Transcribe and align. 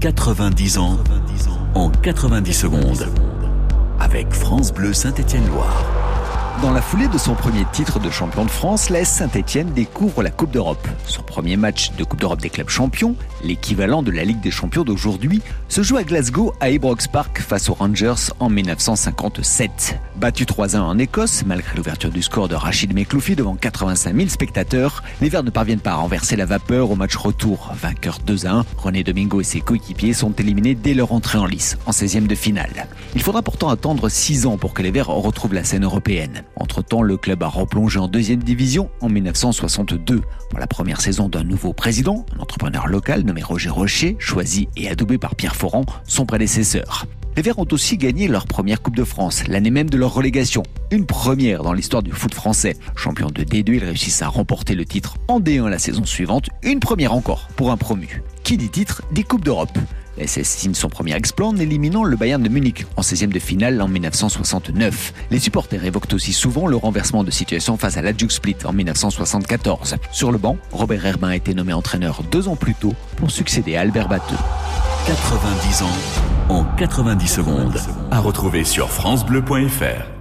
90 0.00 0.78
ans 0.78 0.98
en 1.74 1.90
90 1.90 2.52
secondes. 2.52 3.08
Avec 3.98 4.30
France 4.32 4.72
Bleu 4.72 4.92
Saint-Étienne-Loire. 4.92 6.05
Dans 6.62 6.72
la 6.72 6.80
foulée 6.80 7.08
de 7.08 7.18
son 7.18 7.34
premier 7.34 7.66
titre 7.70 8.00
de 8.00 8.08
champion 8.08 8.46
de 8.46 8.50
France, 8.50 8.88
l'AS 8.88 9.04
Saint-Etienne 9.04 9.72
découvre 9.74 10.22
la 10.22 10.30
Coupe 10.30 10.50
d'Europe. 10.50 10.88
Son 11.04 11.22
premier 11.22 11.58
match 11.58 11.92
de 11.98 12.02
Coupe 12.02 12.20
d'Europe 12.20 12.40
des 12.40 12.48
clubs 12.48 12.70
champions, 12.70 13.14
l'équivalent 13.44 14.02
de 14.02 14.10
la 14.10 14.24
Ligue 14.24 14.40
des 14.40 14.50
champions 14.50 14.82
d'aujourd'hui, 14.82 15.42
se 15.68 15.82
joue 15.82 15.98
à 15.98 16.02
Glasgow 16.02 16.54
à 16.60 16.70
Ibrox 16.70 17.08
Park 17.08 17.40
face 17.40 17.68
aux 17.68 17.74
Rangers 17.74 18.32
en 18.40 18.48
1957. 18.48 20.00
Battu 20.16 20.44
3-1 20.44 20.78
en 20.78 20.98
Écosse, 20.98 21.44
malgré 21.44 21.76
l'ouverture 21.76 22.10
du 22.10 22.22
score 22.22 22.48
de 22.48 22.54
Rachid 22.54 22.94
Mekloufi 22.94 23.36
devant 23.36 23.54
85 23.54 24.16
000 24.16 24.28
spectateurs, 24.30 25.02
les 25.20 25.28
Verts 25.28 25.44
ne 25.44 25.50
parviennent 25.50 25.80
pas 25.80 25.92
à 25.92 25.96
renverser 25.96 26.36
la 26.36 26.46
vapeur 26.46 26.90
au 26.90 26.96
match 26.96 27.16
retour. 27.16 27.70
Vainqueur 27.74 28.18
2-1, 28.26 28.64
René 28.78 29.04
Domingo 29.04 29.42
et 29.42 29.44
ses 29.44 29.60
coéquipiers 29.60 30.14
sont 30.14 30.32
éliminés 30.32 30.74
dès 30.74 30.94
leur 30.94 31.12
entrée 31.12 31.36
en 31.36 31.46
lice, 31.46 31.76
en 31.84 31.90
16e 31.90 32.26
de 32.26 32.34
finale. 32.34 32.86
Il 33.16 33.22
faudra 33.22 33.40
pourtant 33.40 33.70
attendre 33.70 34.10
6 34.10 34.44
ans 34.44 34.58
pour 34.58 34.74
que 34.74 34.82
les 34.82 34.90
Verts 34.90 35.08
retrouvent 35.08 35.54
la 35.54 35.64
scène 35.64 35.84
européenne. 35.84 36.42
Entre-temps, 36.56 37.00
le 37.00 37.16
club 37.16 37.42
a 37.42 37.48
replongé 37.48 37.98
en 37.98 38.08
deuxième 38.08 38.42
division 38.42 38.90
en 39.00 39.08
1962. 39.08 40.20
Pour 40.50 40.58
la 40.58 40.66
première 40.66 41.00
saison 41.00 41.30
d'un 41.30 41.42
nouveau 41.42 41.72
président, 41.72 42.26
un 42.36 42.40
entrepreneur 42.40 42.86
local 42.86 43.22
nommé 43.22 43.42
Roger 43.42 43.70
Rocher, 43.70 44.16
choisi 44.18 44.68
et 44.76 44.90
adoubé 44.90 45.16
par 45.16 45.34
Pierre 45.34 45.56
Foran, 45.56 45.86
son 46.06 46.26
prédécesseur. 46.26 47.06
Les 47.36 47.42
Verts 47.42 47.58
ont 47.58 47.66
aussi 47.70 47.96
gagné 47.96 48.28
leur 48.28 48.44
première 48.44 48.82
Coupe 48.82 48.96
de 48.96 49.04
France, 49.04 49.48
l'année 49.48 49.70
même 49.70 49.88
de 49.88 49.96
leur 49.96 50.12
relégation. 50.12 50.62
Une 50.90 51.06
première 51.06 51.62
dans 51.62 51.72
l'histoire 51.72 52.02
du 52.02 52.12
foot 52.12 52.34
français. 52.34 52.76
Champion 52.96 53.28
de 53.28 53.44
D2, 53.44 53.76
ils 53.76 53.84
réussissent 53.84 54.20
à 54.20 54.28
remporter 54.28 54.74
le 54.74 54.84
titre 54.84 55.16
en 55.28 55.40
D1 55.40 55.68
la 55.68 55.78
saison 55.78 56.04
suivante. 56.04 56.50
Une 56.62 56.80
première 56.80 57.14
encore 57.14 57.48
pour 57.56 57.70
un 57.70 57.78
promu. 57.78 58.22
Qui 58.44 58.58
dit 58.58 58.68
titre 58.68 59.00
dit 59.10 59.24
Coupe 59.24 59.44
d'Europe. 59.44 59.78
SS 60.18 60.48
signe 60.48 60.74
son 60.74 60.88
premier 60.88 61.14
exploit 61.14 61.48
en 61.48 61.56
éliminant 61.56 62.04
le 62.04 62.16
Bayern 62.16 62.42
de 62.42 62.48
Munich 62.48 62.86
en 62.96 63.02
16e 63.02 63.28
de 63.28 63.38
finale 63.38 63.80
en 63.80 63.88
1969. 63.88 65.12
Les 65.30 65.38
supporters 65.38 65.84
évoquent 65.84 66.12
aussi 66.12 66.32
souvent 66.32 66.66
le 66.66 66.76
renversement 66.76 67.24
de 67.24 67.30
situation 67.30 67.76
face 67.76 67.96
à 67.96 68.02
la 68.02 68.12
Split 68.28 68.56
en 68.64 68.72
1974. 68.72 69.96
Sur 70.10 70.32
le 70.32 70.38
banc, 70.38 70.56
Robert 70.72 71.04
Herbin 71.04 71.28
a 71.28 71.36
été 71.36 71.54
nommé 71.54 71.72
entraîneur 71.72 72.22
deux 72.30 72.48
ans 72.48 72.56
plus 72.56 72.74
tôt 72.74 72.94
pour 73.16 73.30
succéder 73.30 73.76
à 73.76 73.82
Albert 73.82 74.08
Batteux. 74.08 74.36
90 75.06 75.82
ans 75.82 75.98
en 76.48 76.64
90 76.76 77.28
secondes. 77.28 77.78
À 78.10 78.20
retrouver 78.20 78.64
sur 78.64 78.90
FranceBleu.fr. 78.90 80.15